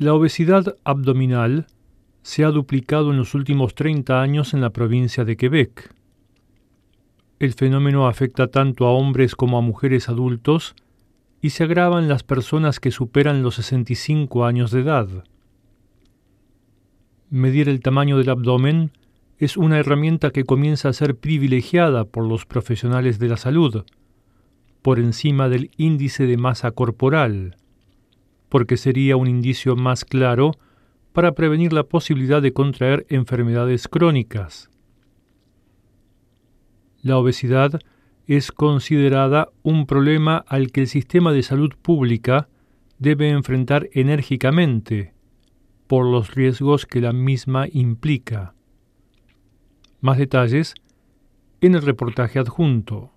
La 0.00 0.14
obesidad 0.14 0.76
abdominal 0.82 1.66
se 2.22 2.42
ha 2.42 2.50
duplicado 2.50 3.10
en 3.10 3.18
los 3.18 3.34
últimos 3.34 3.74
30 3.74 4.22
años 4.22 4.54
en 4.54 4.62
la 4.62 4.70
provincia 4.70 5.26
de 5.26 5.36
Quebec. 5.36 5.94
El 7.38 7.52
fenómeno 7.52 8.08
afecta 8.08 8.46
tanto 8.46 8.86
a 8.86 8.92
hombres 8.92 9.36
como 9.36 9.58
a 9.58 9.60
mujeres 9.60 10.08
adultos 10.08 10.74
y 11.42 11.50
se 11.50 11.64
agrava 11.64 11.98
en 11.98 12.08
las 12.08 12.22
personas 12.22 12.80
que 12.80 12.92
superan 12.92 13.42
los 13.42 13.56
65 13.56 14.46
años 14.46 14.70
de 14.70 14.80
edad. 14.80 15.06
Medir 17.28 17.68
el 17.68 17.80
tamaño 17.80 18.16
del 18.16 18.30
abdomen 18.30 18.92
es 19.36 19.58
una 19.58 19.78
herramienta 19.78 20.30
que 20.30 20.44
comienza 20.44 20.88
a 20.88 20.94
ser 20.94 21.14
privilegiada 21.16 22.06
por 22.06 22.26
los 22.26 22.46
profesionales 22.46 23.18
de 23.18 23.28
la 23.28 23.36
salud, 23.36 23.84
por 24.80 24.98
encima 24.98 25.50
del 25.50 25.70
índice 25.76 26.24
de 26.24 26.38
masa 26.38 26.70
corporal, 26.70 27.58
porque 28.50 28.76
sería 28.76 29.16
un 29.16 29.28
indicio 29.28 29.76
más 29.76 30.04
claro 30.04 30.52
para 31.12 31.32
prevenir 31.32 31.72
la 31.72 31.84
posibilidad 31.84 32.42
de 32.42 32.52
contraer 32.52 33.06
enfermedades 33.08 33.88
crónicas. 33.88 34.68
La 37.02 37.16
obesidad 37.16 37.80
es 38.26 38.52
considerada 38.52 39.48
un 39.62 39.86
problema 39.86 40.44
al 40.46 40.70
que 40.70 40.82
el 40.82 40.86
sistema 40.86 41.32
de 41.32 41.42
salud 41.42 41.72
pública 41.80 42.48
debe 42.98 43.30
enfrentar 43.30 43.88
enérgicamente 43.92 45.14
por 45.86 46.04
los 46.06 46.34
riesgos 46.34 46.86
que 46.86 47.00
la 47.00 47.12
misma 47.12 47.66
implica. 47.72 48.54
Más 50.00 50.18
detalles 50.18 50.74
en 51.60 51.74
el 51.74 51.82
reportaje 51.82 52.38
adjunto. 52.38 53.12